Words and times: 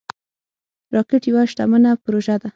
راکټ 0.95 1.21
یوه 1.29 1.43
شتمنه 1.51 1.91
پروژه 2.03 2.35
ده 2.41 2.49